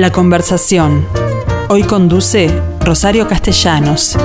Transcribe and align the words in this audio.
La 0.00 0.10
conversación. 0.10 1.04
Hoy 1.68 1.82
conduce 1.82 2.48
Rosario 2.82 3.28
Castellanos. 3.28 4.16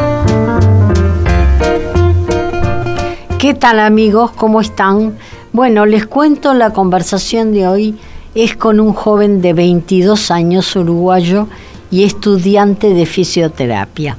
¿Qué 3.37 3.53
tal 3.53 3.81
amigos? 3.81 4.31
¿Cómo 4.31 4.61
están? 4.61 5.17
Bueno, 5.51 5.85
les 5.85 6.07
cuento 6.07 6.53
la 6.53 6.71
conversación 6.71 7.51
de 7.51 7.67
hoy 7.67 7.97
es 8.35 8.55
con 8.55 8.79
un 8.79 8.93
joven 8.93 9.41
de 9.41 9.51
22 9.51 10.31
años 10.31 10.73
uruguayo 10.77 11.49
y 11.91 12.05
estudiante 12.05 12.93
de 12.93 13.05
fisioterapia. 13.05 14.15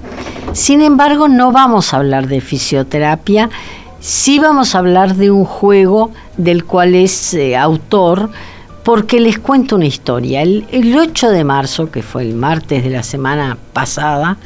Sin 0.53 0.83
embargo, 0.83 1.27
no 1.27 1.53
vamos 1.53 1.95
a 1.95 1.97
hablar 1.97 2.27
de 2.27 2.43
fisioterapia, 2.43 3.49
sí 3.99 4.39
vamos 4.39 4.75
a 4.75 4.81
hablar 4.81 5.15
de 5.15 5.31
un 5.31 5.47
juego 5.47 6.11
del 6.37 6.67
cual 6.67 6.95
es 6.95 7.33
eh, 7.33 7.57
autor, 7.57 8.29
porque 8.87 9.19
les 9.19 9.41
cuento 9.41 9.75
una 9.75 9.87
historia. 9.87 10.43
El, 10.43 10.97
8 10.97 11.31
de 11.31 11.43
marzo, 11.43 11.91
que 11.91 12.05
fue 12.05 12.23
el 12.23 12.37
martes 12.37 12.85
de 12.85 12.91
la 12.91 13.03
semana 13.03 13.59
pasada, 13.73 14.37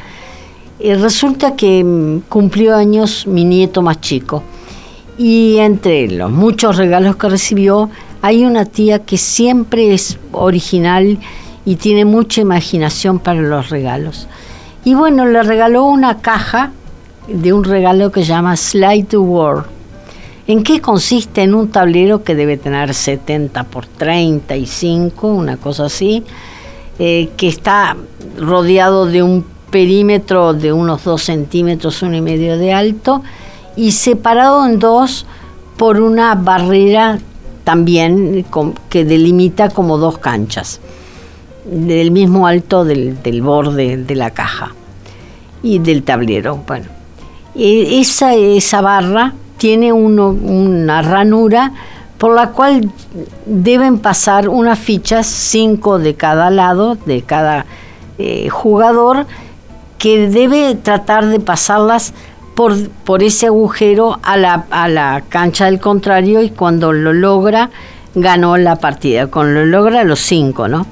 eh, 0.78 0.94
resulta 0.94 1.54
que 1.54 1.84
mm, 1.84 2.20
cumplió 2.26 2.74
años 2.74 3.26
mi 3.26 3.44
nieto 3.44 3.82
más 3.82 4.00
chico. 4.00 4.42
Y 5.18 5.58
entre 5.58 6.10
los 6.10 6.30
muchos 6.30 6.78
regalos 6.78 7.16
que 7.16 7.28
recibió, 7.28 7.90
hay 8.22 8.46
una 8.46 8.64
tía 8.64 9.00
que 9.00 9.18
siempre 9.18 9.92
es 9.92 10.18
original 10.32 11.18
y 11.66 11.77
tiene 11.77 12.06
mucha 12.06 12.41
imaginación 12.41 13.18
para 13.18 13.42
los 13.42 13.68
regalos. 13.68 14.27
Y 14.86 14.94
bueno, 14.94 15.27
le 15.27 15.42
regaló 15.42 15.84
una 15.84 16.22
caja 16.22 16.72
de 17.28 17.52
un 17.52 17.62
regalo 17.62 18.10
que 18.10 18.22
se 18.22 18.28
llama 18.28 18.56
Slide 18.56 19.04
to 19.04 19.20
War. 19.20 19.80
¿En 20.51 20.65
qué 20.65 20.81
consiste? 20.81 21.45
En 21.45 21.55
un 21.55 21.69
tablero 21.69 22.25
que 22.25 22.34
debe 22.34 22.56
tener 22.56 22.93
70 22.93 23.62
por 23.62 23.87
35, 23.87 25.29
una 25.29 25.56
cosa 25.59 25.84
así, 25.84 26.25
eh, 26.98 27.29
que 27.37 27.47
está 27.47 27.97
rodeado 28.37 29.06
de 29.06 29.23
un 29.23 29.45
perímetro 29.71 30.53
de 30.53 30.73
unos 30.73 31.05
2 31.05 31.23
centímetros, 31.23 32.03
uno 32.03 32.17
y 32.17 32.21
medio 32.21 32.59
de 32.59 32.73
alto, 32.73 33.23
y 33.77 33.93
separado 33.93 34.67
en 34.67 34.81
dos 34.81 35.25
por 35.77 36.01
una 36.01 36.34
barrera 36.34 37.21
también 37.62 38.45
que 38.89 39.05
delimita 39.05 39.69
como 39.69 39.98
dos 39.98 40.19
canchas 40.19 40.81
del 41.65 42.11
mismo 42.11 42.48
alto 42.48 42.84
del, 42.84 43.41
borde 43.41 43.98
de 43.98 44.15
la 44.17 44.33
caja 44.33 44.75
y 45.62 45.78
del 45.78 46.03
tablero. 46.03 46.65
Bueno, 46.67 46.87
e, 47.55 48.01
esa, 48.01 48.34
esa 48.34 48.81
barra 48.81 49.34
tiene 49.61 49.92
una 49.92 51.03
ranura 51.03 51.72
por 52.16 52.34
la 52.34 52.48
cual 52.48 52.91
deben 53.44 53.98
pasar 53.98 54.48
unas 54.48 54.78
fichas, 54.78 55.27
cinco 55.27 55.98
de 55.98 56.14
cada 56.14 56.50
lado, 56.50 56.97
de 56.97 57.20
cada 57.22 57.66
eh, 58.19 58.48
jugador, 58.48 59.27
que 59.98 60.28
debe 60.28 60.75
tratar 60.75 61.27
de 61.27 61.41
pasarlas 61.41 62.14
por, 62.55 62.88
por 63.05 63.22
ese 63.22 63.47
agujero 63.47 64.19
a 64.22 64.38
la, 64.38 64.64
a 64.70 64.88
la 64.88 65.22
cancha 65.28 65.66
del 65.66 65.78
contrario 65.78 66.42
y 66.42 66.48
cuando 66.48 66.94
lo 66.94 67.12
logra, 67.12 67.69
ganó 68.14 68.56
la 68.56 68.77
partida. 68.77 69.27
Cuando 69.27 69.61
lo 69.61 69.66
logra, 69.66 70.05
los 70.05 70.20
cinco, 70.20 70.69
¿no? 70.69 70.86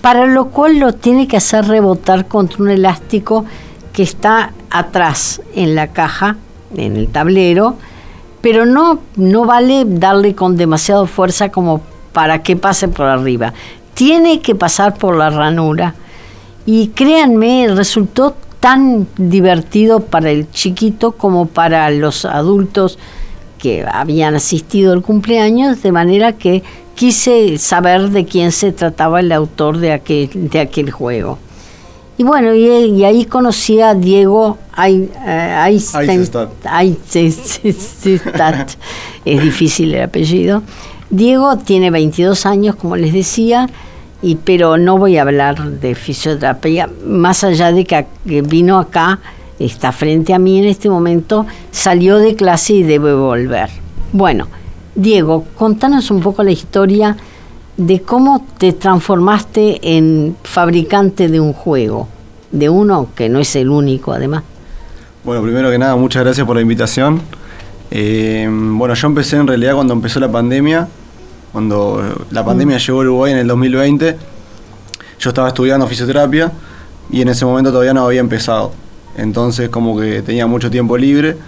para 0.00 0.26
lo 0.26 0.46
cual 0.46 0.78
lo 0.78 0.92
tiene 0.92 1.26
que 1.26 1.36
hacer 1.36 1.66
rebotar 1.66 2.26
contra 2.26 2.62
un 2.62 2.70
elástico 2.70 3.44
que 3.92 4.02
está 4.02 4.52
atrás 4.70 5.42
en 5.54 5.74
la 5.74 5.88
caja, 5.88 6.36
en 6.76 6.96
el 6.96 7.08
tablero, 7.08 7.76
pero 8.40 8.66
no, 8.66 9.00
no 9.16 9.44
vale 9.44 9.84
darle 9.86 10.34
con 10.34 10.56
demasiada 10.56 11.06
fuerza 11.06 11.50
como 11.50 11.80
para 12.12 12.42
que 12.42 12.56
pase 12.56 12.88
por 12.88 13.06
arriba. 13.06 13.52
Tiene 13.94 14.40
que 14.40 14.54
pasar 14.54 14.96
por 14.96 15.16
la 15.16 15.30
ranura. 15.30 15.94
Y 16.66 16.88
créanme, 16.88 17.68
resultó 17.68 18.34
tan 18.60 19.06
divertido 19.16 20.00
para 20.00 20.30
el 20.30 20.50
chiquito 20.50 21.12
como 21.12 21.46
para 21.46 21.90
los 21.90 22.24
adultos 22.24 22.98
que 23.58 23.84
habían 23.90 24.34
asistido 24.34 24.92
al 24.92 25.02
cumpleaños, 25.02 25.82
de 25.82 25.92
manera 25.92 26.32
que 26.32 26.62
quise 26.94 27.58
saber 27.58 28.10
de 28.10 28.24
quién 28.24 28.52
se 28.52 28.72
trataba 28.72 29.20
el 29.20 29.32
autor 29.32 29.78
de 29.78 29.92
aquel, 29.92 30.30
de 30.32 30.60
aquel 30.60 30.90
juego. 30.90 31.38
Y 32.20 32.22
bueno, 32.22 32.54
y, 32.54 33.02
ahí 33.02 33.24
conocí 33.24 33.80
a 33.80 33.94
Diego 33.94 34.58
Eisenstadt. 34.76 36.50
es 39.24 39.42
difícil 39.42 39.94
el 39.94 40.02
apellido. 40.02 40.62
Diego 41.08 41.56
tiene 41.56 41.90
22 41.90 42.44
años, 42.44 42.76
como 42.76 42.96
les 42.96 43.14
decía, 43.14 43.70
y, 44.20 44.34
pero 44.34 44.76
no 44.76 44.98
voy 44.98 45.16
a 45.16 45.22
hablar 45.22 45.80
de 45.80 45.94
fisioterapia, 45.94 46.90
más 47.06 47.42
allá 47.42 47.72
de 47.72 47.86
que 47.86 48.04
vino 48.26 48.78
acá, 48.78 49.20
está 49.58 49.90
frente 49.90 50.34
a 50.34 50.38
mí 50.38 50.58
en 50.58 50.66
este 50.66 50.90
momento, 50.90 51.46
salió 51.70 52.18
de 52.18 52.34
clase 52.34 52.74
y 52.74 52.82
debe 52.82 53.14
volver. 53.14 53.70
Bueno, 54.12 54.46
Diego, 54.94 55.46
contanos 55.56 56.10
un 56.10 56.20
poco 56.20 56.42
la 56.42 56.50
historia 56.50 57.16
de 57.80 58.02
cómo 58.02 58.44
te 58.58 58.74
transformaste 58.74 59.96
en 59.96 60.36
fabricante 60.44 61.28
de 61.28 61.40
un 61.40 61.54
juego, 61.54 62.08
de 62.52 62.68
uno 62.68 63.08
que 63.14 63.30
no 63.30 63.38
es 63.38 63.56
el 63.56 63.70
único 63.70 64.12
además. 64.12 64.42
Bueno, 65.24 65.42
primero 65.42 65.70
que 65.70 65.78
nada, 65.78 65.96
muchas 65.96 66.22
gracias 66.22 66.46
por 66.46 66.56
la 66.56 66.62
invitación. 66.62 67.22
Eh, 67.90 68.46
bueno, 68.50 68.92
yo 68.92 69.06
empecé 69.06 69.36
en 69.36 69.46
realidad 69.46 69.74
cuando 69.74 69.94
empezó 69.94 70.20
la 70.20 70.30
pandemia, 70.30 70.88
cuando 71.52 72.02
la 72.30 72.44
pandemia 72.44 72.76
mm. 72.76 72.80
llegó 72.80 72.98
a 72.98 73.02
Uruguay 73.02 73.32
en 73.32 73.38
el 73.38 73.46
2020. 73.46 74.16
Yo 75.18 75.30
estaba 75.30 75.48
estudiando 75.48 75.86
fisioterapia 75.86 76.52
y 77.10 77.22
en 77.22 77.28
ese 77.30 77.46
momento 77.46 77.70
todavía 77.70 77.94
no 77.94 78.04
había 78.04 78.20
empezado. 78.20 78.72
Entonces 79.16 79.70
como 79.70 79.98
que 79.98 80.20
tenía 80.20 80.46
mucho 80.46 80.70
tiempo 80.70 80.98
libre 80.98 81.38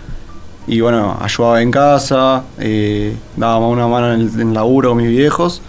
y 0.67 0.81
bueno, 0.81 1.19
ayudaba 1.21 1.61
en 1.61 1.71
casa, 1.71 2.45
eh, 2.59 3.15
daba 3.37 3.67
una 3.69 3.87
mano 3.87 4.15
en 4.15 4.41
el, 4.41 4.55
laburo 4.55 4.91
con 4.91 4.99
mis 4.99 5.09
viejos, 5.09 5.61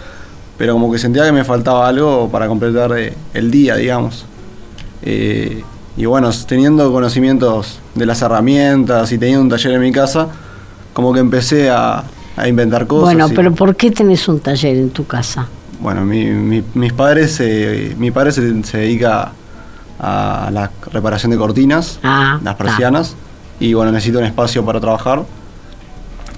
pero 0.57 0.73
como 0.73 0.91
que 0.91 0.97
sentía 0.97 1.25
que 1.25 1.31
me 1.31 1.43
faltaba 1.43 1.87
algo 1.87 2.29
para 2.29 2.47
completar 2.47 2.97
eh, 2.97 3.13
el 3.33 3.51
día, 3.51 3.75
digamos. 3.75 4.25
Eh, 5.01 5.63
y 5.95 6.05
bueno, 6.05 6.29
teniendo 6.47 6.91
conocimientos 6.91 7.79
de 7.95 8.05
las 8.05 8.21
herramientas 8.21 9.11
y 9.11 9.17
teniendo 9.17 9.43
un 9.43 9.49
taller 9.49 9.73
en 9.73 9.81
mi 9.81 9.91
casa, 9.91 10.27
como 10.93 11.13
que 11.13 11.19
empecé 11.19 11.69
a, 11.69 12.03
inventar 12.47 12.87
cosas. 12.87 13.13
Bueno, 13.13 13.29
pero 13.35 13.53
¿por 13.53 13.75
qué 13.75 13.91
tenés 13.91 14.27
un 14.27 14.39
taller 14.39 14.77
en 14.77 14.89
tu 14.89 15.05
casa? 15.05 15.47
Bueno, 15.79 16.03
mis 16.03 16.93
padres, 16.93 17.41
mi 17.97 18.09
padre 18.09 18.31
se, 18.31 18.41
dedica 18.41 19.31
a 19.99 20.49
la 20.51 20.71
reparación 20.91 21.31
de 21.31 21.37
cortinas, 21.37 21.99
ah, 22.01 22.39
las 22.43 22.55
persianas 22.55 23.15
y 23.59 23.73
bueno, 23.73 23.91
necesito 23.91 24.19
un 24.19 24.25
espacio 24.25 24.65
para 24.65 24.79
trabajar. 24.79 25.23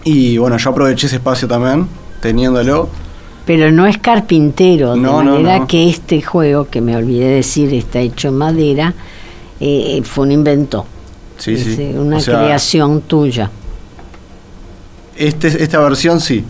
Y 0.04 0.38
bueno, 0.38 0.58
yo 0.58 0.70
aproveché 0.70 1.08
ese 1.08 1.16
espacio 1.16 1.48
también, 1.48 1.88
teniéndolo. 2.22 2.90
Pero 3.46 3.72
no 3.72 3.86
es 3.86 3.98
carpintero, 3.98 4.96
de 4.96 5.02
manera 5.02 5.68
que 5.68 5.90
este 5.90 6.22
juego, 6.22 6.68
que 6.68 6.82
me 6.82 6.96
olvidé 6.96 7.28
decir, 7.28 7.74
está 7.74 8.00
hecho 8.00 8.30
en 8.30 8.36
madera, 8.36 8.94
eh, 9.60 10.02
fue 10.04 10.26
un 10.26 10.32
invento. 10.32 10.86
Sí, 11.38 11.58
sí. 11.58 11.76
Eh, 11.80 11.96
una 12.00 12.20
creación 12.20 13.02
tuya. 13.02 13.52
Este, 15.16 15.64
esta 15.64 15.80
versión 15.80 16.20
sí. 16.20 16.44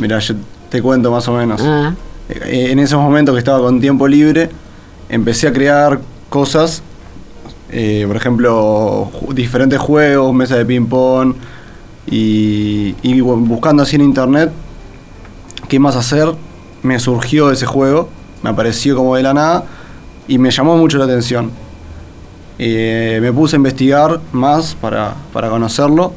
Mira, 0.00 0.18
yo 0.18 0.34
te 0.70 0.80
cuento 0.80 1.10
más 1.10 1.28
o 1.28 1.32
menos. 1.32 1.60
Ah. 1.62 1.94
Eh, 2.28 2.68
en 2.70 2.78
esos 2.78 3.00
momentos 3.00 3.34
que 3.34 3.38
estaba 3.40 3.60
con 3.60 3.80
tiempo 3.80 4.08
libre, 4.08 4.48
empecé 5.08 5.48
a 5.48 5.52
crear 5.52 6.00
cosas 6.30 6.82
eh, 7.70 8.04
por 8.06 8.16
ejemplo, 8.16 9.10
diferentes 9.34 9.78
juegos, 9.78 10.32
mesa 10.34 10.56
de 10.56 10.64
ping-pong, 10.64 11.34
y, 12.08 13.20
buscando 13.20 13.82
así 13.82 13.96
en 13.96 14.02
internet 14.02 14.50
qué 15.68 15.78
más 15.78 15.96
hacer, 15.96 16.34
me 16.82 16.98
surgió 16.98 17.50
ese 17.50 17.66
juego, 17.66 18.08
me 18.42 18.50
apareció 18.50 18.96
como 18.96 19.16
de 19.16 19.22
la 19.22 19.34
nada 19.34 19.64
y 20.28 20.38
me 20.38 20.50
llamó 20.50 20.76
mucho 20.76 20.98
la 20.98 21.04
atención. 21.04 21.50
Eh, 22.58 23.18
me 23.20 23.32
puse 23.32 23.56
a 23.56 23.58
investigar 23.58 24.20
más 24.32 24.74
para, 24.74 25.14
conocerlo 25.32 26.12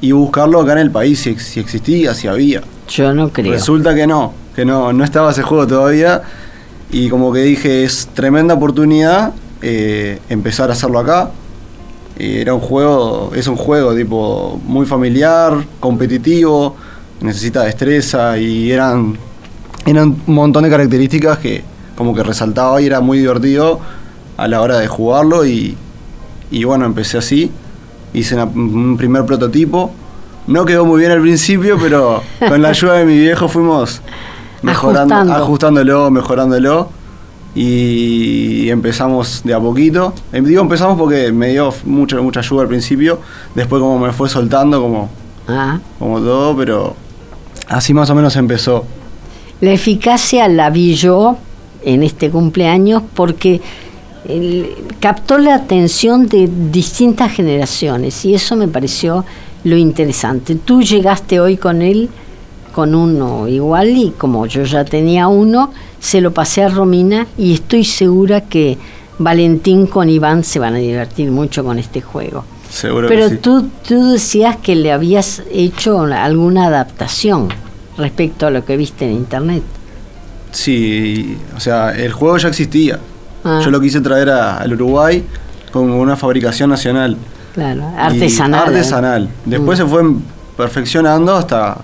y 0.00 0.12
buscarlo 0.12 0.60
acá 0.60 0.72
en 0.72 0.78
el 0.78 0.90
país, 0.90 1.20
si, 1.20 1.36
si, 1.38 1.60
existía, 1.60 2.14
si 2.14 2.28
había. 2.28 2.62
Yo 2.88 3.14
no 3.14 3.30
creo. 3.30 3.52
Resulta 3.52 3.94
que 3.94 4.06
no, 4.06 4.32
que 4.54 4.64
no, 4.64 4.92
no 4.92 5.04
estaba 5.04 5.30
ese 5.30 5.42
juego 5.42 5.66
todavía 5.66 6.22
y 6.90 7.08
como 7.08 7.32
que 7.32 7.40
dije, 7.40 7.84
es 7.84 8.08
tremenda 8.14 8.54
oportunidad 8.54 9.32
eh, 9.62 10.20
empezar 10.28 10.70
a 10.70 10.74
hacerlo 10.74 10.98
acá. 10.98 11.30
era 12.18 12.54
un 12.54 12.60
juego, 12.60 13.32
es 13.34 13.46
un 13.46 13.56
juego 13.56 13.94
tipo 13.94 14.60
muy 14.64 14.86
familiar, 14.86 15.64
competitivo, 15.80 16.76
necesita 17.20 17.62
destreza 17.62 18.38
y 18.38 18.70
eran, 18.70 19.16
eran 19.84 20.16
un 20.26 20.34
montón 20.34 20.64
de 20.64 20.70
características 20.70 21.38
que 21.38 21.64
como 21.96 22.14
que 22.14 22.22
resaltaba 22.22 22.80
y 22.80 22.86
era 22.86 23.00
muy 23.00 23.18
divertido 23.18 23.80
a 24.36 24.46
la 24.48 24.60
hora 24.60 24.78
de 24.78 24.86
jugarlo 24.86 25.46
y, 25.46 25.76
bueno, 26.64 26.84
empecé 26.84 27.18
así, 27.18 27.50
hice 28.12 28.36
un 28.36 28.96
primer 28.96 29.24
prototipo. 29.24 29.92
No 30.46 30.64
quedó 30.64 30.84
muy 30.84 31.00
bien 31.00 31.10
al 31.10 31.20
principio, 31.22 31.78
pero 31.80 32.22
con 32.48 32.60
la 32.62 32.68
ayuda 32.68 32.94
de 32.94 33.04
mi 33.06 33.18
viejo 33.18 33.48
fuimos 33.48 34.02
mejorando, 34.62 35.14
ajustándolo, 35.14 36.10
mejorándolo 36.10 36.90
y 37.54 38.68
empezamos 38.68 39.40
de 39.42 39.54
a 39.54 39.58
poquito. 39.60 40.12
Em, 40.32 40.44
digo 40.44 40.60
empezamos 40.60 40.98
porque 40.98 41.32
me 41.32 41.48
dio 41.48 41.72
mucha, 41.86 42.20
mucha 42.20 42.40
ayuda 42.40 42.62
al 42.62 42.68
principio, 42.68 43.20
después 43.54 43.80
como 43.80 43.98
me 43.98 44.12
fue 44.12 44.28
soltando 44.28 44.80
como, 44.82 45.08
Ah. 45.48 45.78
como 45.98 46.20
todo, 46.20 46.56
pero 46.56 46.94
así 47.68 47.94
más 47.94 48.10
o 48.10 48.14
menos 48.14 48.36
empezó. 48.36 48.84
La 49.60 49.72
eficacia 49.72 50.48
la 50.48 50.70
vi 50.70 50.94
yo 50.94 51.36
en 51.82 52.02
este 52.02 52.30
cumpleaños 52.30 53.02
porque 53.14 53.60
captó 55.00 55.38
la 55.38 55.54
atención 55.54 56.28
de 56.28 56.50
distintas 56.70 57.32
generaciones 57.32 58.24
y 58.24 58.34
eso 58.34 58.56
me 58.56 58.68
pareció 58.68 59.24
lo 59.64 59.76
interesante. 59.76 60.56
Tú 60.56 60.82
llegaste 60.82 61.40
hoy 61.40 61.56
con 61.56 61.82
él 61.82 62.08
con 62.72 62.94
uno 62.94 63.48
igual 63.48 63.96
y 63.96 64.10
como 64.10 64.46
yo 64.46 64.64
ya 64.64 64.84
tenía 64.84 65.28
uno, 65.28 65.72
se 65.98 66.20
lo 66.20 66.34
pasé 66.34 66.62
a 66.62 66.68
Romina 66.68 67.26
y 67.38 67.54
estoy 67.54 67.84
segura 67.84 68.42
que 68.42 68.76
Valentín 69.18 69.86
con 69.86 70.10
Iván 70.10 70.44
se 70.44 70.58
van 70.58 70.74
a 70.74 70.78
divertir 70.78 71.30
mucho 71.30 71.64
con 71.64 71.78
este 71.78 72.02
juego. 72.02 72.44
Seguro 72.70 73.08
Pero 73.08 73.28
que 73.28 73.34
sí. 73.36 73.40
tú, 73.40 73.68
tú 73.86 74.12
decías 74.12 74.56
que 74.56 74.74
le 74.74 74.92
habías 74.92 75.42
hecho 75.52 76.00
alguna 76.02 76.66
adaptación 76.66 77.48
respecto 77.96 78.46
a 78.46 78.50
lo 78.50 78.64
que 78.64 78.76
viste 78.76 79.04
en 79.06 79.12
internet. 79.12 79.62
Sí, 80.52 81.38
o 81.56 81.60
sea, 81.60 81.90
el 81.90 82.12
juego 82.12 82.36
ya 82.38 82.48
existía. 82.48 82.98
Ah. 83.44 83.60
Yo 83.64 83.70
lo 83.70 83.80
quise 83.80 84.00
traer 84.00 84.30
a- 84.30 84.58
al 84.58 84.72
Uruguay 84.74 85.24
con 85.72 85.90
una 85.90 86.16
fabricación 86.16 86.70
nacional. 86.70 87.16
Claro, 87.54 87.82
Y 87.94 87.98
artesanal. 88.00 88.60
¿eh? 88.60 88.66
Artesanal. 88.68 89.28
Después 89.44 89.78
Mm. 89.78 89.82
se 89.82 89.88
fue 89.88 90.02
perfeccionando 90.56 91.34
hasta 91.36 91.78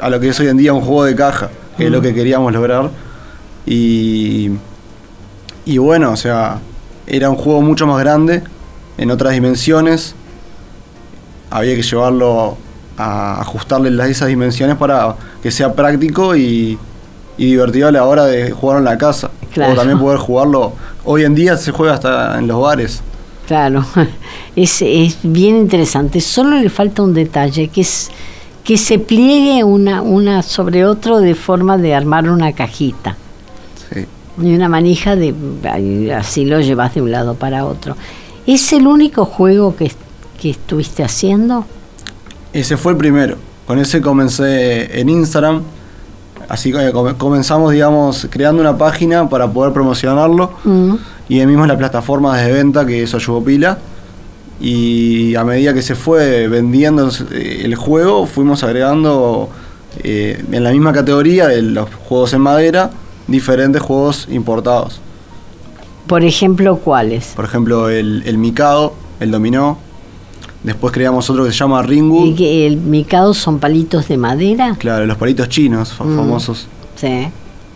a 0.00 0.10
lo 0.10 0.20
que 0.20 0.28
es 0.28 0.40
hoy 0.40 0.48
en 0.48 0.56
día 0.56 0.72
un 0.72 0.80
juego 0.82 1.04
de 1.04 1.14
caja, 1.14 1.50
que 1.76 1.86
es 1.86 1.90
lo 1.90 1.98
Mm. 2.00 2.02
que 2.02 2.14
queríamos 2.14 2.52
lograr. 2.52 2.90
Y, 3.66 4.50
y 5.64 5.78
bueno, 5.78 6.12
o 6.12 6.16
sea, 6.16 6.58
era 7.06 7.28
un 7.30 7.36
juego 7.36 7.60
mucho 7.62 7.86
más 7.86 7.98
grande, 8.00 8.42
en 9.00 9.10
otras 9.10 9.32
dimensiones. 9.32 10.14
Había 11.50 11.74
que 11.74 11.82
llevarlo 11.82 12.58
a 12.96 13.40
ajustarle 13.40 13.90
las, 13.90 14.10
esas 14.10 14.28
dimensiones 14.28 14.76
para 14.76 15.16
que 15.42 15.50
sea 15.50 15.72
práctico 15.72 16.36
y, 16.36 16.78
y 17.38 17.46
divertido 17.46 17.88
a 17.88 17.92
la 17.92 18.04
hora 18.04 18.26
de 18.26 18.50
jugarlo 18.52 18.80
en 18.80 18.84
la 18.84 18.98
casa. 18.98 19.30
Claro. 19.52 19.72
O 19.72 19.76
también 19.76 19.98
poder 19.98 20.18
jugarlo. 20.18 20.74
Hoy 21.04 21.24
en 21.24 21.34
día 21.34 21.56
se 21.56 21.72
juega 21.72 21.94
hasta 21.94 22.38
en 22.38 22.46
los 22.46 22.60
bares. 22.60 23.02
Claro, 23.48 23.84
es, 24.54 24.82
es 24.82 25.18
bien 25.22 25.56
interesante. 25.56 26.20
Solo 26.20 26.60
le 26.60 26.68
falta 26.68 27.02
un 27.02 27.14
detalle, 27.14 27.68
que 27.68 27.80
es 27.80 28.10
que 28.62 28.76
se 28.76 28.98
pliegue 28.98 29.64
una, 29.64 30.02
una 30.02 30.42
sobre 30.42 30.84
otro 30.84 31.20
de 31.20 31.34
forma 31.34 31.78
de 31.78 31.94
armar 31.94 32.28
una 32.28 32.52
cajita. 32.52 33.16
Sí. 33.90 34.04
Y 34.40 34.54
una 34.54 34.68
manija 34.68 35.16
de 35.16 35.34
así 36.14 36.44
lo 36.44 36.60
llevas 36.60 36.94
de 36.94 37.00
un 37.00 37.10
lado 37.10 37.34
para 37.34 37.64
otro. 37.64 37.96
¿Es 38.46 38.72
el 38.72 38.86
único 38.86 39.24
juego 39.24 39.76
que, 39.76 39.92
que 40.40 40.50
estuviste 40.50 41.02
haciendo? 41.04 41.64
Ese 42.52 42.76
fue 42.76 42.92
el 42.92 42.98
primero. 42.98 43.36
Con 43.66 43.78
ese 43.78 44.00
comencé 44.00 44.98
en 45.00 45.08
Instagram. 45.08 45.62
Así 46.48 46.72
que 46.72 46.90
come- 46.90 47.14
comenzamos, 47.14 47.70
digamos, 47.72 48.26
creando 48.30 48.60
una 48.60 48.76
página 48.76 49.28
para 49.28 49.46
poder 49.48 49.72
promocionarlo. 49.72 50.50
Mm. 50.64 50.94
Y 51.28 51.38
ahí 51.38 51.46
mismo 51.46 51.62
en 51.62 51.68
la 51.68 51.78
plataforma 51.78 52.36
de 52.38 52.50
venta 52.50 52.84
que 52.84 53.02
eso 53.04 53.18
ayudó 53.18 53.42
pila. 53.44 53.78
Y 54.60 55.34
a 55.36 55.44
medida 55.44 55.72
que 55.72 55.80
se 55.82 55.94
fue 55.94 56.48
vendiendo 56.48 57.08
eh, 57.30 57.62
el 57.64 57.74
juego, 57.76 58.26
fuimos 58.26 58.62
agregando 58.64 59.48
eh, 60.02 60.44
en 60.50 60.64
la 60.64 60.70
misma 60.72 60.92
categoría 60.92 61.46
de 61.48 61.62
los 61.62 61.88
juegos 62.08 62.32
en 62.34 62.40
madera, 62.40 62.90
diferentes 63.28 63.80
juegos 63.80 64.26
importados. 64.30 65.00
Por 66.10 66.24
ejemplo, 66.24 66.76
¿cuáles? 66.76 67.28
Por 67.36 67.44
ejemplo, 67.46 67.88
el, 67.88 68.22
el 68.26 68.36
Mikado, 68.36 68.92
el 69.20 69.30
Dominó. 69.30 69.78
Después 70.64 70.92
creamos 70.92 71.30
otro 71.30 71.44
que 71.44 71.52
se 71.52 71.56
llama 71.56 71.80
Ringwood. 71.82 72.26
¿Y 72.26 72.34
que 72.34 72.66
el 72.66 72.76
micado 72.76 73.32
son 73.32 73.58
palitos 73.60 74.08
de 74.08 74.18
madera? 74.18 74.76
Claro, 74.78 75.06
los 75.06 75.16
palitos 75.16 75.48
chinos 75.48 75.92
Mm. 75.98 76.16
famosos 76.16 76.66
Sí. 76.96 77.28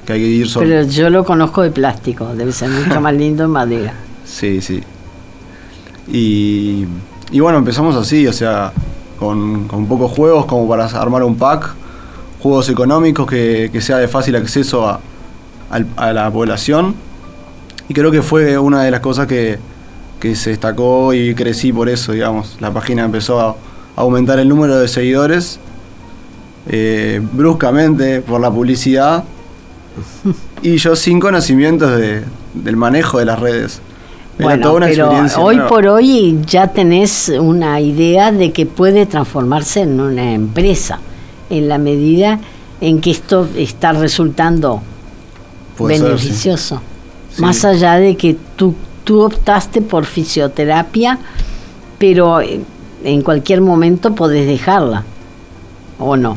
que 0.05 0.13
hay 0.13 0.21
que 0.21 0.27
ir 0.27 0.49
sobre. 0.49 0.69
Pero 0.69 0.83
yo 0.91 1.09
lo 1.09 1.25
conozco 1.25 1.63
de 1.63 1.71
plástico, 1.71 2.27
debe 2.35 2.53
ser 2.53 2.69
mucho 2.69 3.01
más 3.01 3.15
lindo 3.15 3.45
en 3.45 3.51
madera. 3.51 3.95
Sí, 4.27 4.61
sí. 4.61 4.83
Y, 6.13 6.85
y 7.31 7.41
bueno, 7.41 7.59
empezamos 7.59 7.95
así, 7.97 8.27
o 8.27 8.33
sea, 8.33 8.73
con, 9.19 9.67
con 9.69 9.87
pocos 9.87 10.11
juegos 10.13 10.47
como 10.47 10.69
para 10.69 10.87
armar 10.87 11.23
un 11.23 11.37
pack, 11.37 11.75
juegos 12.41 12.69
económicos 12.69 13.27
que, 13.27 13.71
que 13.73 13.81
sea 13.81 13.99
de 13.99 14.09
fácil 14.09 14.37
acceso 14.37 14.89
a, 14.89 15.01
a 15.97 16.13
la 16.13 16.31
población. 16.31 16.95
Y 17.89 17.95
creo 17.95 18.11
que 18.11 18.23
fue 18.23 18.59
una 18.59 18.83
de 18.83 18.91
las 18.91 19.01
cosas 19.01 19.27
que, 19.27 19.59
que 20.21 20.35
se 20.35 20.51
destacó 20.51 21.13
y 21.13 21.35
crecí 21.35 21.73
por 21.73 21.89
eso, 21.89 22.13
digamos. 22.13 22.57
La 22.61 22.73
página 22.73 23.05
empezó 23.05 23.41
a, 23.41 23.57
aumentar 23.97 24.41
el 24.41 24.49
número 24.49 24.77
de 24.77 24.89
seguidores 24.89 25.61
eh, 26.67 27.21
bruscamente 27.33 28.21
por 28.23 28.41
la 28.41 28.51
publicidad. 28.51 29.25
Y 30.63 30.79
yo 30.79 30.97
sin 30.97 31.21
conocimientos 31.21 31.95
de, 31.95 32.23
del 32.55 32.77
manejo 32.77 33.19
de 33.19 33.27
las 33.27 33.39
redes. 33.39 33.83
Era 34.39 34.47
Bueno, 34.47 34.63
toda 34.63 34.75
una 34.77 34.87
pero 34.87 35.05
experiencia. 35.05 35.43
hoy 35.43 35.57
nueva. 35.57 35.69
por 35.69 35.87
hoy 35.87 36.41
ya 36.47 36.69
tenés 36.69 37.29
una 37.29 37.79
idea 37.81 38.33
de 38.33 38.51
que 38.51 38.65
puede 38.65 39.05
transformarse 39.05 39.83
en 39.83 40.01
una 40.01 40.33
empresa, 40.33 41.01
en 41.51 41.69
la 41.69 41.77
medida 41.77 42.41
en 42.81 43.03
que 43.03 43.11
esto 43.11 43.47
está 43.57 43.93
resultando 43.93 44.81
Puede 45.77 45.99
ser, 45.99 46.19
sí. 46.19 46.75
Sí. 47.35 47.43
Más 47.43 47.65
allá 47.65 47.95
de 47.95 48.17
que 48.17 48.37
tú, 48.57 48.75
tú 49.05 49.23
optaste 49.23 49.83
por 49.83 50.05
fisioterapia, 50.05 51.19
pero 51.99 52.41
eh, 52.41 52.61
en 53.05 53.23
cualquier 53.23 53.61
momento 53.61 54.15
podés 54.15 54.47
dejarla, 54.47 55.05
¿o 55.99 56.17
no? 56.17 56.37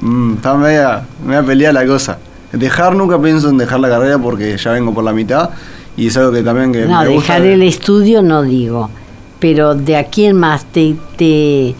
Mm, 0.00 0.34
está 0.34 0.54
media, 0.56 1.06
media 1.24 1.42
peleada 1.42 1.72
la 1.80 1.86
cosa. 1.86 2.18
Dejar, 2.52 2.94
nunca 2.94 3.20
pienso 3.20 3.48
en 3.48 3.56
dejar 3.56 3.80
la 3.80 3.88
carrera 3.88 4.18
porque 4.18 4.56
ya 4.58 4.72
vengo 4.72 4.92
por 4.92 5.04
la 5.04 5.12
mitad. 5.12 5.50
Y 5.96 6.08
es 6.08 6.16
algo 6.16 6.32
que 6.32 6.42
también 6.42 6.72
que 6.72 6.86
No, 6.86 7.00
me 7.02 7.08
gusta. 7.08 7.34
dejar 7.34 7.46
el 7.46 7.62
estudio 7.62 8.22
no 8.22 8.42
digo, 8.42 8.90
pero 9.38 9.74
de 9.74 9.96
aquí 9.96 10.24
en 10.24 10.36
más, 10.36 10.64
¿te, 10.64 10.96
te, 11.16 11.74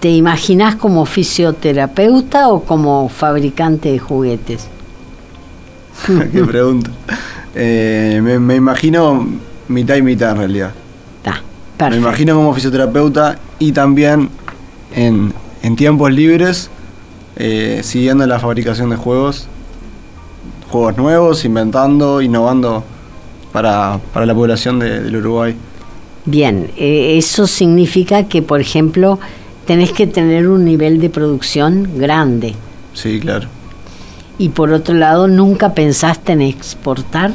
te 0.00 0.10
imaginas 0.10 0.74
como 0.76 1.04
fisioterapeuta 1.06 2.48
o 2.48 2.62
como 2.64 3.08
fabricante 3.08 3.92
de 3.92 3.98
juguetes? 3.98 4.68
Qué 6.32 6.44
pregunta. 6.44 6.90
Eh, 7.54 8.20
me, 8.22 8.38
me 8.38 8.56
imagino 8.56 9.26
mitad 9.68 9.96
y 9.96 10.02
mitad 10.02 10.32
en 10.32 10.38
realidad. 10.38 10.72
Está, 11.72 11.90
Me 11.90 11.96
imagino 11.96 12.34
como 12.36 12.54
fisioterapeuta 12.54 13.38
y 13.58 13.72
también 13.72 14.28
en, 14.94 15.32
en 15.62 15.74
tiempos 15.76 16.12
libres 16.12 16.70
eh, 17.36 17.80
siguiendo 17.82 18.24
la 18.26 18.38
fabricación 18.38 18.90
de 18.90 18.96
juegos. 18.96 19.48
Juegos 20.70 20.96
nuevos, 20.96 21.44
inventando, 21.44 22.20
innovando 22.22 22.84
para, 23.52 23.98
para 24.12 24.24
la 24.26 24.34
población 24.34 24.78
de- 24.78 25.00
del 25.00 25.16
Uruguay. 25.16 25.54
Bien, 26.26 26.70
eh, 26.76 27.16
eso 27.18 27.46
significa 27.46 28.24
que, 28.28 28.40
por 28.42 28.60
ejemplo, 28.60 29.18
tenés 29.66 29.92
que 29.92 30.06
tener 30.06 30.48
un 30.48 30.64
nivel 30.64 31.00
de 31.00 31.10
producción 31.10 31.88
grande. 31.96 32.54
Sí, 32.92 33.18
claro. 33.20 33.48
Y 34.38 34.48
por 34.50 34.72
otro 34.72 34.94
lado, 34.94 35.28
¿nunca 35.28 35.74
pensaste 35.74 36.32
en 36.32 36.42
exportar? 36.42 37.32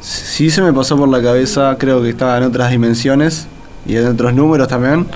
Sí 0.00 0.50
se 0.50 0.62
me 0.62 0.72
pasó 0.72 0.96
por 0.96 1.08
la 1.08 1.22
cabeza, 1.22 1.76
creo 1.78 2.02
que 2.02 2.10
estaba 2.10 2.36
en 2.38 2.44
otras 2.44 2.70
dimensiones 2.70 3.46
y 3.86 3.96
en 3.96 4.06
otros 4.06 4.34
números 4.34 4.68
también, 4.68 5.06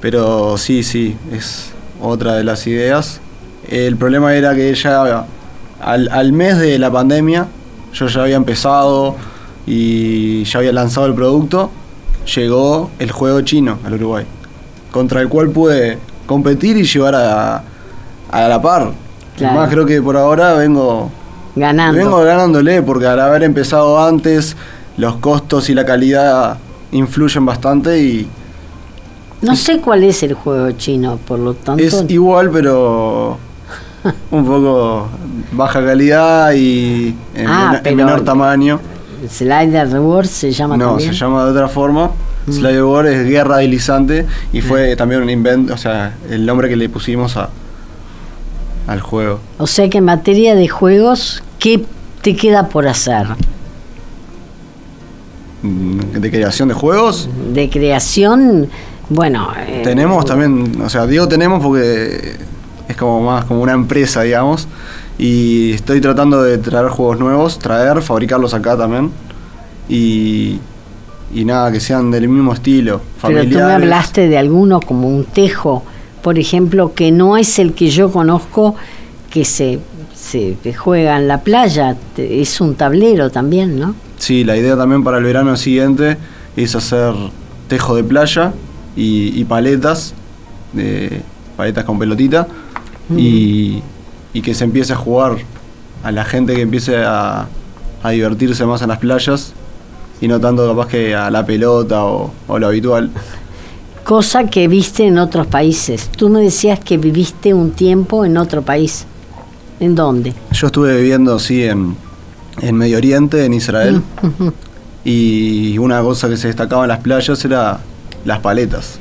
pero 0.00 0.56
sí, 0.56 0.82
sí, 0.82 1.16
es 1.32 1.70
otra 2.00 2.34
de 2.34 2.44
las 2.44 2.66
ideas. 2.66 3.20
El 3.68 3.96
problema 3.96 4.34
era 4.34 4.54
que 4.54 4.74
ya 4.74 5.26
al, 5.80 6.08
al 6.08 6.32
mes 6.32 6.58
de 6.58 6.78
la 6.78 6.90
pandemia 6.90 7.46
yo 7.92 8.06
ya 8.06 8.22
había 8.22 8.36
empezado 8.36 9.16
y 9.66 10.44
ya 10.44 10.58
había 10.58 10.72
lanzado 10.72 11.06
el 11.06 11.14
producto, 11.14 11.70
llegó 12.34 12.90
el 12.98 13.10
juego 13.10 13.40
chino 13.42 13.78
al 13.84 13.94
Uruguay, 13.94 14.24
contra 14.90 15.20
el 15.20 15.28
cual 15.28 15.50
pude 15.50 15.98
competir 16.26 16.76
y 16.76 16.84
llevar 16.84 17.14
a, 17.14 17.62
a 18.30 18.48
la 18.48 18.60
par. 18.62 18.90
Claro. 19.36 19.52
Además 19.54 19.70
creo 19.72 19.86
que 19.86 20.02
por 20.02 20.16
ahora 20.16 20.54
vengo 20.54 21.10
Ganando. 21.56 21.98
Vengo 21.98 22.18
ganándole 22.22 22.80
porque 22.82 23.06
al 23.06 23.18
haber 23.20 23.42
empezado 23.42 24.00
antes, 24.02 24.56
los 24.96 25.16
costos 25.16 25.68
y 25.68 25.74
la 25.74 25.84
calidad 25.84 26.58
influyen 26.92 27.44
bastante 27.44 27.98
y 28.00 28.28
No 29.42 29.56
sé 29.56 29.80
cuál 29.80 30.04
es 30.04 30.22
el 30.22 30.34
juego 30.34 30.70
chino, 30.72 31.18
por 31.26 31.38
lo 31.40 31.54
tanto. 31.54 31.82
es 31.82 32.04
igual 32.08 32.50
pero 32.50 33.38
un 34.30 34.44
poco 34.46 35.08
baja 35.52 35.84
calidad 35.84 36.52
y 36.52 37.14
en, 37.34 37.46
Ah, 37.48 37.80
men- 37.82 37.96
menor 37.96 38.20
tamaño. 38.22 38.78
Slider 39.28 39.90
Reward 39.90 40.26
se 40.26 40.52
llama 40.52 40.76
No, 40.76 40.90
también. 40.90 41.12
se 41.12 41.18
llama 41.18 41.44
de 41.44 41.50
otra 41.50 41.68
forma. 41.68 42.10
Mm. 42.46 42.52
Slide 42.52 42.82
War 42.82 43.06
es 43.06 43.26
guerra 43.28 43.56
deslizante 43.58 44.24
y 44.52 44.60
fue 44.62 44.94
también 44.96 45.20
un 45.22 45.28
invento, 45.30 45.74
o 45.74 45.76
sea, 45.76 46.14
el 46.30 46.46
nombre 46.46 46.68
que 46.68 46.76
le 46.76 46.88
pusimos 46.88 47.36
a, 47.36 47.50
al 48.90 49.00
juego. 49.00 49.38
O 49.58 49.68
sea 49.68 49.88
que 49.88 49.98
en 49.98 50.04
materia 50.04 50.54
de 50.56 50.68
juegos, 50.68 51.42
¿Qué 51.60 51.84
te 52.22 52.34
queda 52.34 52.68
por 52.68 52.88
hacer? 52.88 53.26
Mm, 55.62 55.98
¿De 56.18 56.30
creación 56.30 56.68
de 56.68 56.74
juegos? 56.74 57.28
De 57.52 57.68
creación, 57.68 58.68
bueno... 59.10 59.52
Eh, 59.58 59.82
tenemos 59.84 60.24
también, 60.24 60.80
o 60.80 60.88
sea, 60.88 61.06
digo 61.06 61.28
tenemos 61.28 61.62
porque 61.62 62.36
es 62.88 62.96
como 62.96 63.20
más 63.20 63.44
como 63.44 63.60
una 63.60 63.72
empresa, 63.72 64.22
digamos, 64.22 64.66
y 65.18 65.72
estoy 65.72 66.00
tratando 66.00 66.42
de 66.42 66.56
traer 66.56 66.88
juegos 66.88 67.20
nuevos, 67.20 67.58
traer, 67.58 68.00
fabricarlos 68.00 68.54
acá 68.54 68.78
también, 68.78 69.10
y, 69.86 70.58
y 71.34 71.44
nada, 71.44 71.70
que 71.70 71.78
sean 71.78 72.10
del 72.10 72.26
mismo 72.26 72.54
estilo. 72.54 73.02
Pero 73.20 73.42
tú 73.42 73.56
me 73.58 73.72
hablaste 73.74 74.28
de 74.28 74.38
alguno 74.38 74.80
como 74.80 75.08
un 75.08 75.26
tejo, 75.26 75.84
por 76.22 76.38
ejemplo, 76.38 76.94
que 76.94 77.10
no 77.12 77.36
es 77.36 77.58
el 77.58 77.74
que 77.74 77.90
yo 77.90 78.10
conozco, 78.10 78.74
que 79.30 79.44
se, 79.44 79.78
se 80.14 80.56
juega 80.74 81.16
en 81.16 81.28
la 81.28 81.42
playa, 81.42 81.96
es 82.16 82.60
un 82.60 82.74
tablero 82.74 83.30
también, 83.30 83.78
¿no? 83.78 83.94
Sí, 84.18 84.44
la 84.44 84.56
idea 84.56 84.76
también 84.76 85.02
para 85.02 85.18
el 85.18 85.24
verano 85.24 85.56
siguiente 85.56 86.18
es 86.56 86.74
hacer 86.74 87.14
tejo 87.68 87.96
de 87.96 88.04
playa 88.04 88.52
y, 88.96 89.44
paletas, 89.44 90.14
de, 90.72 91.22
paletas 91.56 91.84
con 91.84 91.98
pelotita, 91.98 92.46
y, 93.16 93.82
que 94.42 94.54
se 94.54 94.64
empiece 94.64 94.92
a 94.92 94.96
jugar 94.96 95.36
a 96.02 96.12
la 96.12 96.24
gente 96.24 96.54
que 96.54 96.62
empiece 96.62 96.96
a, 96.98 97.46
a 98.02 98.10
divertirse 98.10 98.64
más 98.64 98.82
en 98.82 98.88
las 98.88 98.98
playas 98.98 99.52
y 100.20 100.28
no 100.28 100.40
tanto 100.40 100.68
capaz 100.68 100.88
que 100.88 101.14
a 101.14 101.30
la 101.30 101.44
pelota 101.44 102.04
o, 102.04 102.32
lo 102.58 102.66
habitual. 102.66 103.10
Cosa 104.10 104.46
que 104.46 104.66
viste 104.66 105.06
en 105.06 105.18
otros 105.18 105.46
países. 105.46 106.08
Tú 106.08 106.30
me 106.30 106.40
decías 106.40 106.80
que 106.80 106.98
viviste 106.98 107.54
un 107.54 107.70
tiempo 107.70 108.24
en 108.24 108.38
otro 108.38 108.60
país. 108.60 109.06
¿En 109.78 109.94
dónde? 109.94 110.34
Yo 110.50 110.66
estuve 110.66 110.96
viviendo, 110.96 111.38
sí, 111.38 111.62
en, 111.62 111.94
en 112.60 112.74
Medio 112.74 112.96
Oriente, 112.96 113.44
en 113.44 113.54
Israel. 113.54 114.02
Mm, 114.20 114.48
y 115.04 115.78
una 115.78 116.02
cosa 116.02 116.28
que 116.28 116.36
se 116.36 116.48
destacaba 116.48 116.82
en 116.82 116.88
las 116.88 116.98
playas 116.98 117.44
era 117.44 117.78
las 118.24 118.40
paletas. 118.40 118.98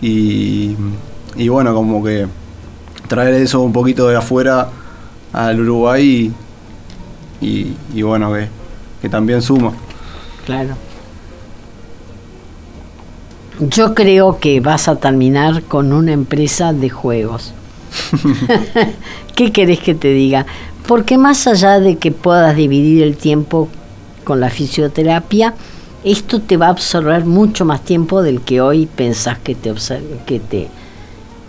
Y, 0.00 0.76
y 1.34 1.48
bueno, 1.48 1.74
como 1.74 2.04
que 2.04 2.28
traer 3.08 3.34
eso 3.34 3.60
un 3.60 3.72
poquito 3.72 4.06
de 4.06 4.14
afuera 4.14 4.68
al 5.32 5.60
Uruguay 5.62 6.32
y, 7.40 7.74
y, 7.92 8.02
bueno, 8.02 8.32
que, 8.32 8.46
que 9.00 9.08
también 9.08 9.42
suma. 9.42 9.72
Claro. 10.46 10.76
Yo 13.60 13.94
creo 13.94 14.38
que 14.38 14.60
vas 14.60 14.88
a 14.88 14.96
terminar 14.96 15.62
con 15.64 15.92
una 15.92 16.12
empresa 16.12 16.72
de 16.72 16.88
juegos. 16.88 17.52
¿Qué 19.34 19.52
querés 19.52 19.80
que 19.80 19.94
te 19.94 20.08
diga? 20.08 20.46
Porque 20.86 21.18
más 21.18 21.46
allá 21.46 21.78
de 21.78 21.96
que 21.96 22.12
puedas 22.12 22.56
dividir 22.56 23.02
el 23.02 23.16
tiempo 23.16 23.68
con 24.24 24.40
la 24.40 24.50
fisioterapia, 24.50 25.54
esto 26.02 26.40
te 26.40 26.56
va 26.56 26.66
a 26.66 26.70
absorber 26.70 27.24
mucho 27.24 27.64
más 27.64 27.82
tiempo 27.84 28.22
del 28.22 28.40
que 28.40 28.60
hoy 28.60 28.86
pensás 28.86 29.38
que 29.38 29.54
te, 29.54 29.72
que 30.26 30.40
te, 30.40 30.68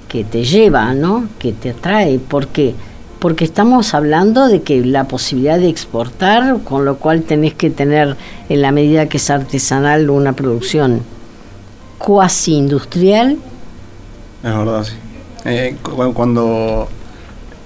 que 0.10 0.24
te 0.24 0.44
lleva, 0.44 0.94
¿no? 0.94 1.28
Que 1.40 1.54
te 1.54 1.70
atrae. 1.72 2.20
Porque 2.20 2.76
porque 3.24 3.46
estamos 3.46 3.94
hablando 3.94 4.50
de 4.50 4.64
que 4.64 4.84
la 4.84 5.06
posibilidad 5.06 5.58
de 5.58 5.70
exportar, 5.70 6.60
con 6.66 6.84
lo 6.84 6.98
cual 6.98 7.22
tenés 7.22 7.54
que 7.54 7.70
tener, 7.70 8.18
en 8.50 8.62
la 8.62 8.74
medida 8.74 9.08
que 9.08 9.16
es 9.16 9.30
artesanal, 9.30 10.10
una 10.10 10.34
producción 10.34 11.04
cuasi 12.04 12.56
industrial. 12.56 13.38
Es 14.44 14.58
verdad, 14.58 14.84
sí. 14.84 14.94
Eh, 15.46 15.78
cuando 16.14 16.90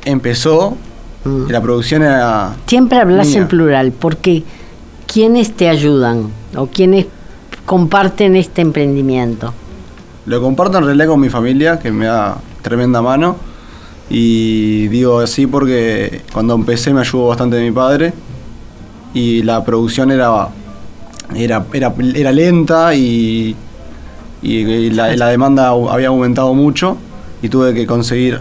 empezó, 0.06 0.77
mm. 1.25 1.50
la 1.50 1.60
producción 1.60 2.03
era... 2.03 2.56
Siempre 2.67 3.00
hablas 3.00 3.34
en 3.34 3.48
plural, 3.48 3.91
porque 3.91 4.44
¿quiénes 5.12 5.56
te 5.56 5.67
ayudan 5.67 6.29
o 6.56 6.67
quiénes 6.67 7.08
comparten 7.65 8.36
este 8.36 8.62
emprendimiento? 8.62 9.53
Lo 10.27 10.39
comparto 10.39 10.77
en 10.77 10.86
realidad 10.86 11.08
con 11.08 11.20
mi 11.20 11.29
familia, 11.29 11.79
que 11.79 11.91
me 11.91 12.06
da 12.06 12.38
tremenda 12.62 13.01
mano 13.01 13.38
y 14.10 14.88
digo 14.89 15.20
así 15.20 15.48
porque 15.48 16.22
cuando 16.32 16.53
empecé 16.53 16.94
me 16.94 17.01
ayudó 17.01 17.27
bastante 17.27 17.60
mi 17.60 17.72
padre 17.72 18.13
y 19.13 19.41
la 19.41 19.65
producción 19.65 20.12
era, 20.12 20.50
era, 21.36 21.65
era, 21.74 22.32
lenta 22.32 22.94
y, 22.94 23.56
y 24.41 24.89
la, 24.91 25.27
demanda 25.27 25.70
había 25.70 26.10
aumentado 26.10 26.53
mucho 26.53 26.98
y 27.41 27.50
tuve 27.50 27.74
que 27.74 27.86
conseguir 27.86 28.39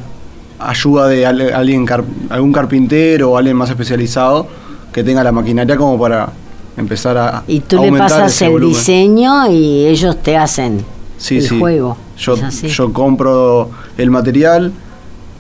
ayuda 0.59 1.09
de 1.09 1.27
alguien, 1.27 1.87
algún 2.31 2.53
carpintero 2.53 3.33
o 3.33 3.37
alguien 3.37 3.57
más 3.57 3.71
especializado 3.71 4.47
que 4.93 5.05
tenga 5.05 5.23
la 5.23 5.33
maquinaria 5.33 5.77
como 5.77 5.99
para 5.99 6.31
empezar 6.77 7.17
a... 7.19 7.43
Y 7.47 7.61
tú 7.61 7.83
le 7.83 7.93
pasas 7.93 8.41
el 8.43 8.61
diseño 8.61 9.51
y 9.51 9.87
ellos 9.87 10.23
te 10.23 10.37
hacen 10.37 10.85
el 11.31 11.59
juego. 11.59 11.97
Yo, 12.19 12.37
yo 12.51 12.93
compro 12.93 13.71
el 13.99 14.11
material, 14.11 14.73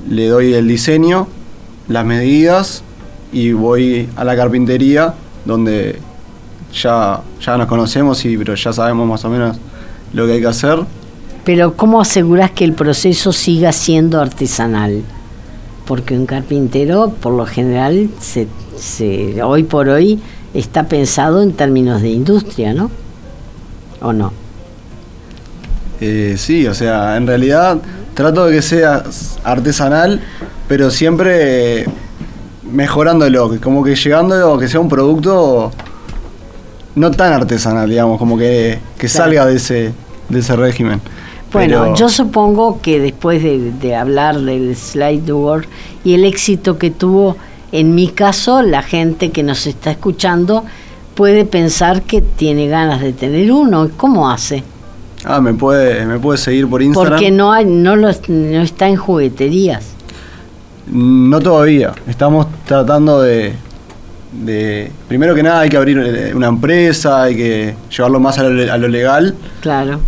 le 0.09 0.29
doy 0.29 0.55
el 0.55 0.69
diseño, 0.69 1.27
las 1.89 2.05
medidas 2.05 2.83
y 3.33 3.53
voy 3.53 4.09
a 4.17 4.25
la 4.25 4.37
carpintería 4.37 5.15
donde 5.45 5.99
ya, 6.73 7.21
ya 7.41 7.57
nos 7.57 7.67
conocemos, 7.67 8.25
y, 8.25 8.37
pero 8.37 8.55
ya 8.55 8.73
sabemos 8.73 9.09
más 9.09 9.25
o 9.25 9.31
menos 9.31 9.57
lo 10.13 10.27
que 10.27 10.35
hay 10.35 10.41
que 10.41 10.47
hacer. 10.47 10.79
Pero 11.45 11.75
¿cómo 11.77 12.01
aseguras 12.01 12.51
que 12.51 12.65
el 12.65 12.73
proceso 12.73 13.33
siga 13.33 13.73
siendo 13.73 14.21
artesanal? 14.21 15.03
Porque 15.87 16.15
un 16.15 16.27
carpintero, 16.27 17.11
por 17.21 17.35
lo 17.35 17.47
general, 17.47 18.09
se, 18.21 18.49
se, 18.77 19.43
hoy 19.43 19.63
por 19.63 19.89
hoy 19.89 20.21
está 20.55 20.89
pensado 20.89 21.43
en 21.43 21.53
términos 21.53 22.03
de 22.03 22.09
industria, 22.09 22.75
¿no? 22.75 22.91
¿O 24.01 24.13
no? 24.13 24.33
Eh, 26.01 26.35
sí, 26.37 26.67
o 26.67 26.75
sea, 26.75 27.17
en 27.17 27.27
realidad 27.27 27.79
trato 28.15 28.47
de 28.47 28.57
que 28.57 28.63
sea 28.63 29.05
artesanal, 29.45 30.21
pero 30.69 30.91
siempre 30.91 31.87
mejorándolo, 32.71 33.59
como 33.61 33.85
que 33.85 33.95
llegando 33.95 34.55
a 34.55 34.59
que 34.59 34.69
sea 34.69 34.81
un 34.81 34.89
producto 34.89 35.71
no 36.97 37.11
tan 37.11 37.33
artesanal, 37.33 37.89
digamos, 37.89 38.19
como 38.19 38.37
que, 38.37 38.81
salga 39.07 39.47
de 39.47 39.57
ese, 39.57 39.93
de 40.29 40.39
ese 40.41 40.57
régimen. 40.57 41.01
Bueno, 41.53 41.95
yo 41.95 42.09
supongo 42.09 42.81
que 42.83 42.99
después 42.99 43.43
de, 43.43 43.95
hablar 43.95 44.41
del 44.41 44.75
Slide 44.75 45.33
World 45.33 45.67
y 46.05 46.15
el 46.15 46.25
éxito 46.25 46.79
que 46.79 46.91
tuvo, 46.91 47.37
en 47.71 47.95
mi 47.95 48.09
caso, 48.09 48.63
la 48.63 48.83
gente 48.83 49.31
que 49.31 49.43
nos 49.43 49.67
está 49.67 49.91
escuchando 49.91 50.65
puede 51.15 51.45
pensar 51.45 52.03
que 52.03 52.21
tiene 52.21 52.67
ganas 52.67 53.01
de 53.01 53.13
tener 53.13 53.53
uno. 53.53 53.89
¿Cómo 53.97 54.31
hace? 54.31 54.65
Ah, 55.25 55.41
me 55.41 55.55
puede, 55.55 56.05
me 56.07 56.19
puede 56.19 56.39
seguir 56.39 56.69
por 56.69 56.83
Instagram. 56.83 57.13
Porque 57.13 57.31
no, 57.31 57.53
hay, 57.53 57.65
no, 57.65 57.97
no 57.97 58.09
está 58.09 58.89
en 58.89 58.97
jugueterías. 58.97 59.93
No 60.91 61.41
todavía. 61.41 61.93
Estamos 62.07 62.47
tratando 62.67 63.23
de, 63.23 63.55
de, 64.45 64.91
Primero 65.09 65.35
que 65.35 65.43
nada 65.43 65.61
hay 65.61 65.69
que 65.69 65.77
abrir 65.77 65.99
eh, 65.99 66.35
una 66.35 66.49
empresa, 66.49 67.23
hay 67.23 67.37
que 67.37 67.75
llevarlo 67.91 68.21
más 68.21 68.39
a 68.39 68.45
lo, 68.45 68.89
legal. 68.89 69.35
Claro. 69.61 70.01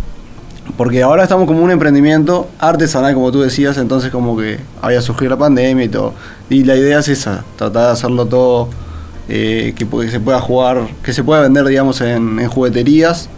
Porque 0.77 1.01
ahora 1.01 1.23
estamos 1.23 1.47
como 1.47 1.63
un 1.63 1.71
emprendimiento 1.71 2.47
artesanal, 2.59 3.13
como 3.13 3.31
tú 3.31 3.41
decías, 3.41 3.77
entonces 3.77 4.11
como 4.11 4.37
que 4.37 4.59
había 4.81 5.01
surgido 5.01 5.31
la 5.31 5.37
pandemia 5.37 5.85
y 5.85 5.89
todo. 5.89 6.13
Y 6.49 6.63
la 6.63 6.75
idea 6.75 6.99
es 6.99 7.07
esa, 7.07 7.43
tratar 7.55 7.87
de 7.87 7.91
hacerlo 7.91 8.25
todo 8.27 8.69
eh, 9.27 9.73
que, 9.75 9.85
se 10.09 10.19
pueda 10.19 10.39
jugar, 10.39 10.87
que 11.03 11.11
se 11.11 11.23
pueda 11.23 11.41
vender, 11.41 11.65
digamos, 11.65 12.01
en, 12.01 12.39
en 12.39 12.47
jugueterías 12.47 13.29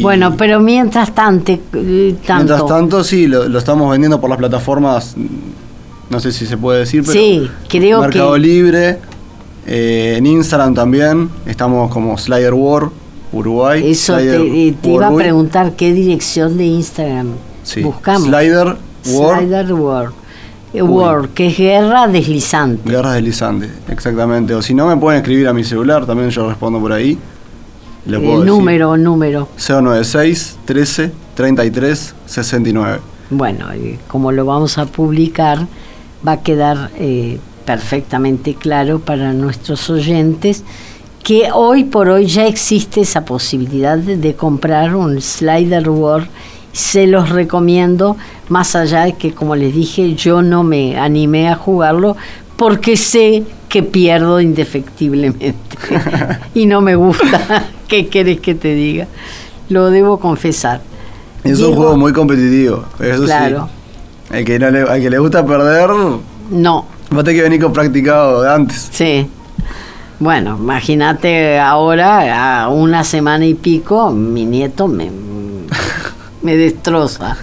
bueno, 0.00 0.36
pero 0.36 0.60
mientras 0.60 1.14
tanto, 1.14 1.52
eh, 1.52 2.14
Mientras 2.28 2.66
tanto, 2.66 3.02
sí, 3.02 3.26
lo, 3.26 3.58
estamos 3.58 3.90
vendiendo 3.90 4.20
por 4.20 4.30
las 4.30 4.38
plataformas, 4.38 5.16
no 6.08 6.20
sé 6.20 6.30
si 6.30 6.46
se 6.46 6.56
puede 6.56 6.80
decir, 6.80 7.02
pero 7.02 7.12
sí, 7.12 7.50
creo 7.68 8.00
Mercado 8.00 8.38
Libre, 8.38 8.98
eh, 9.66 10.14
en 10.18 10.26
Instagram 10.26 10.74
también, 10.74 11.30
estamos 11.46 11.90
como 11.90 12.16
Slider 12.18 12.54
War 12.54 12.90
Uruguay. 13.32 13.90
Eso 13.90 14.16
te, 14.16 14.76
iba 14.82 15.08
a 15.08 15.14
preguntar 15.14 15.72
qué 15.72 15.92
dirección 15.92 16.56
de 16.56 16.66
Instagram 16.66 17.32
buscamos. 17.82 18.28
Slider 18.28 18.76
War. 19.06 19.38
Slider 19.38 19.72
War. 19.72 20.12
War, 20.74 21.28
que 21.28 21.48
es 21.48 21.58
guerra 21.58 22.08
deslizante. 22.08 22.90
Guerra 22.90 23.12
deslizante, 23.12 23.68
exactamente. 23.88 24.54
O 24.54 24.62
si 24.62 24.74
no, 24.74 24.86
me 24.86 24.96
pueden 24.96 25.20
escribir 25.20 25.48
a 25.48 25.52
mi 25.52 25.64
celular, 25.64 26.06
también 26.06 26.30
yo 26.30 26.48
respondo 26.48 26.80
por 26.80 26.92
ahí 26.92 27.18
el 28.06 28.44
número, 28.44 28.96
número. 28.96 29.48
096 29.56 30.58
13 30.64 31.12
33 31.34 32.14
69. 32.26 32.98
Bueno, 33.30 33.66
como 34.08 34.32
lo 34.32 34.44
vamos 34.44 34.76
a 34.78 34.86
publicar, 34.86 35.66
va 36.26 36.32
a 36.32 36.42
quedar 36.42 36.90
eh, 36.96 37.38
perfectamente 37.64 38.54
claro 38.54 38.98
para 39.00 39.32
nuestros 39.32 39.88
oyentes 39.90 40.64
que 41.22 41.50
hoy 41.52 41.84
por 41.84 42.08
hoy 42.08 42.26
ya 42.26 42.46
existe 42.46 43.02
esa 43.02 43.24
posibilidad 43.24 43.96
de, 43.96 44.34
comprar 44.34 44.96
un 44.96 45.20
Slider 45.20 45.88
War. 45.88 46.28
Se 46.72 47.06
los 47.06 47.28
recomiendo, 47.28 48.16
más 48.48 48.74
allá 48.74 49.04
de 49.04 49.12
que, 49.12 49.32
como 49.32 49.54
les 49.54 49.74
dije, 49.74 50.14
yo 50.14 50.42
no 50.42 50.64
me 50.64 50.98
animé 50.98 51.48
a 51.48 51.54
jugarlo 51.54 52.16
porque 52.56 52.96
sé 52.96 53.44
que 53.68 53.82
pierdo 53.82 54.40
indefectiblemente. 54.40 55.54
y 56.54 56.66
no 56.66 56.80
me 56.80 56.96
gusta. 56.96 57.68
¿Qué 57.88 58.08
quieres 58.08 58.40
que 58.40 58.54
te 58.54 58.74
diga? 58.74 59.06
Lo 59.68 59.90
debo 59.90 60.18
confesar. 60.18 60.80
Es 61.44 61.60
un 61.60 61.74
juego 61.74 61.96
muy 61.96 62.12
competitivo, 62.12 62.84
eso 63.00 63.24
claro. 63.24 63.68
sí. 63.68 64.36
El 64.36 64.44
que, 64.44 64.58
no 64.58 64.70
le, 64.70 64.82
al 64.82 65.00
que 65.00 65.10
le 65.10 65.18
gusta 65.18 65.44
perder, 65.44 65.90
No, 66.50 66.86
vos 67.14 67.24
tenés 67.24 67.38
que 67.40 67.42
venir 67.42 67.60
con 67.60 67.72
practicado 67.72 68.42
de 68.42 68.52
antes. 68.52 68.88
sí. 68.92 69.28
Bueno, 70.18 70.56
imagínate 70.56 71.58
ahora, 71.58 72.62
a 72.62 72.68
una 72.68 73.02
semana 73.02 73.44
y 73.44 73.54
pico, 73.54 74.12
mi 74.12 74.44
nieto 74.44 74.86
me, 74.86 75.10
me 76.42 76.56
destroza. 76.56 77.36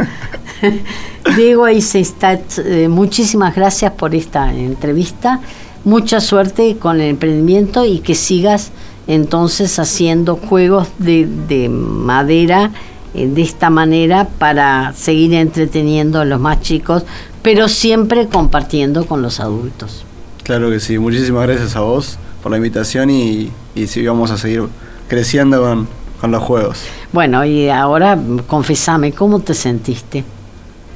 Diego 1.36 1.68
Eisenstadt, 1.68 2.58
eh, 2.60 2.88
muchísimas 2.88 3.54
gracias 3.54 3.92
por 3.92 4.16
esta 4.16 4.54
entrevista. 4.54 5.42
Mucha 5.84 6.22
suerte 6.22 6.78
con 6.78 7.02
el 7.02 7.10
emprendimiento 7.10 7.84
y 7.84 8.00
que 8.00 8.16
sigas 8.16 8.72
entonces 9.08 9.78
haciendo 9.78 10.38
juegos 10.38 10.88
de, 11.00 11.28
de 11.50 11.68
madera 11.68 12.72
de 13.14 13.42
esta 13.42 13.70
manera 13.70 14.28
para 14.38 14.94
seguir 14.94 15.34
entreteniendo 15.34 16.20
a 16.20 16.26
los 16.26 16.40
más 16.40 16.62
chicos, 16.62 17.04
pero 17.42 17.68
siempre 17.68 18.28
compartiendo 18.28 19.06
con 19.06 19.22
los 19.22 19.40
adultos. 19.40 20.06
Claro 20.44 20.70
que 20.70 20.80
sí, 20.80 20.98
muchísimas 20.98 21.48
gracias 21.48 21.76
a 21.76 21.82
vos 21.82 22.18
por 22.42 22.52
la 22.52 22.58
invitación 22.58 23.10
y, 23.10 23.52
y 23.76 23.88
sí, 23.88 24.06
vamos 24.06 24.32
a 24.32 24.38
seguir 24.38 24.64
creciendo 25.08 25.62
con, 25.62 25.88
con 26.22 26.32
los 26.32 26.44
juegos. 26.44 26.84
Bueno, 27.12 27.44
y 27.46 27.70
ahora 27.70 28.18
confesame, 28.48 29.12
¿cómo 29.12 29.40
te 29.40 29.54
sentiste? 29.54 30.24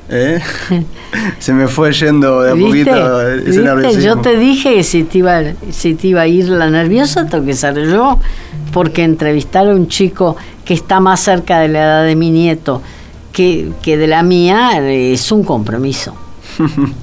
¿Eh? 0.10 0.40
Se 1.40 1.54
me 1.54 1.68
fue 1.68 1.92
yendo 1.94 2.42
de 2.42 2.52
a 2.52 2.54
¿Viste? 2.54 2.86
poquito 2.86 3.22
ese 3.30 3.46
¿Viste? 3.46 3.62
nerviosismo. 3.62 4.02
Yo 4.04 4.18
te 4.18 4.38
dije 4.38 4.76
que 4.76 4.84
si 4.84 5.04
te, 5.04 5.20
iba, 5.20 5.42
si 5.72 5.96
te 5.96 6.08
iba 6.08 6.22
a 6.22 6.28
ir 6.28 6.50
la 6.50 6.70
nerviosa, 6.70 7.26
tengo 7.28 7.46
que 7.46 7.54
ser 7.54 7.76
yo, 7.90 8.20
porque 8.72 9.04
entrevistar 9.04 9.68
a 9.68 9.72
un 9.72 9.88
chico 9.88 10.36
que 10.66 10.74
está 10.74 11.00
más 11.00 11.20
cerca 11.22 11.60
de 11.60 11.70
la 11.70 11.80
edad 11.80 12.06
de 12.06 12.16
mi 12.16 12.32
nieto 12.32 12.82
que, 13.32 13.72
que 13.82 13.98
de 13.98 14.08
la 14.08 14.24
mía 14.24 14.80
es 14.80 15.32
un 15.32 15.44
compromiso. 15.44 16.14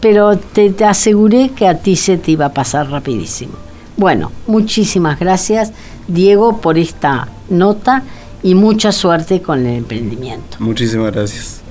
Pero 0.00 0.36
te, 0.36 0.70
te 0.70 0.84
aseguré 0.84 1.50
que 1.50 1.68
a 1.68 1.78
ti 1.78 1.94
se 1.96 2.18
te 2.18 2.32
iba 2.32 2.46
a 2.46 2.52
pasar 2.52 2.90
rapidísimo. 2.90 3.52
Bueno, 3.96 4.32
muchísimas 4.46 5.18
gracias, 5.20 5.72
Diego, 6.08 6.60
por 6.60 6.76
esta 6.78 7.28
nota 7.48 8.02
y 8.42 8.54
mucha 8.56 8.90
suerte 8.90 9.40
con 9.40 9.60
el 9.64 9.76
emprendimiento. 9.76 10.56
Muchísimas 10.58 11.12
gracias. 11.12 11.61